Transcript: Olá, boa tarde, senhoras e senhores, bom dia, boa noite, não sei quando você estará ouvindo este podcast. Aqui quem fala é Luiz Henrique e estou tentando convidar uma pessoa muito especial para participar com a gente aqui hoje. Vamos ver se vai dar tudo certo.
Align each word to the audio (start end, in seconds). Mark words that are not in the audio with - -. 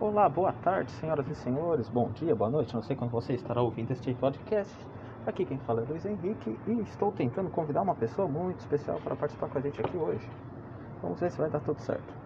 Olá, 0.00 0.28
boa 0.28 0.52
tarde, 0.52 0.92
senhoras 0.92 1.26
e 1.28 1.34
senhores, 1.34 1.88
bom 1.88 2.08
dia, 2.10 2.32
boa 2.32 2.48
noite, 2.48 2.72
não 2.72 2.82
sei 2.84 2.94
quando 2.94 3.10
você 3.10 3.32
estará 3.32 3.60
ouvindo 3.60 3.90
este 3.90 4.14
podcast. 4.14 4.72
Aqui 5.26 5.44
quem 5.44 5.58
fala 5.58 5.82
é 5.82 5.84
Luiz 5.86 6.06
Henrique 6.06 6.56
e 6.68 6.80
estou 6.82 7.10
tentando 7.10 7.50
convidar 7.50 7.82
uma 7.82 7.96
pessoa 7.96 8.28
muito 8.28 8.60
especial 8.60 9.00
para 9.02 9.16
participar 9.16 9.48
com 9.48 9.58
a 9.58 9.60
gente 9.60 9.80
aqui 9.80 9.96
hoje. 9.96 10.24
Vamos 11.02 11.18
ver 11.18 11.32
se 11.32 11.38
vai 11.38 11.50
dar 11.50 11.58
tudo 11.58 11.80
certo. 11.80 12.18